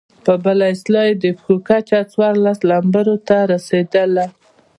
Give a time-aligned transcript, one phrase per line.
[0.25, 4.25] په بله اصطلاح يې د پښو کچه څوارلس نمبرو ته رسېدله.